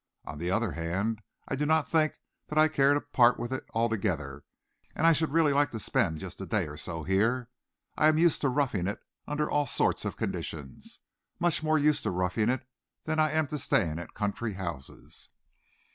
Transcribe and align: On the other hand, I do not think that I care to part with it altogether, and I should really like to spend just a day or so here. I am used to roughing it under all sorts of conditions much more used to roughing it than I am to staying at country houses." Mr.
On 0.25 0.39
the 0.39 0.49
other 0.49 0.71
hand, 0.71 1.21
I 1.47 1.55
do 1.55 1.63
not 1.67 1.87
think 1.87 2.15
that 2.47 2.57
I 2.57 2.69
care 2.69 2.95
to 2.95 3.01
part 3.01 3.37
with 3.39 3.53
it 3.53 3.63
altogether, 3.69 4.43
and 4.95 5.05
I 5.05 5.13
should 5.13 5.29
really 5.31 5.53
like 5.53 5.69
to 5.73 5.77
spend 5.79 6.17
just 6.17 6.41
a 6.41 6.47
day 6.47 6.65
or 6.65 6.75
so 6.75 7.03
here. 7.03 7.51
I 7.95 8.07
am 8.07 8.17
used 8.17 8.41
to 8.41 8.49
roughing 8.49 8.87
it 8.87 8.99
under 9.27 9.47
all 9.47 9.67
sorts 9.67 10.03
of 10.03 10.17
conditions 10.17 11.01
much 11.39 11.61
more 11.61 11.77
used 11.77 12.01
to 12.01 12.09
roughing 12.09 12.49
it 12.49 12.65
than 13.05 13.19
I 13.19 13.29
am 13.29 13.45
to 13.49 13.59
staying 13.59 13.99
at 13.99 14.15
country 14.15 14.53
houses." 14.53 15.29
Mr. 15.29 15.41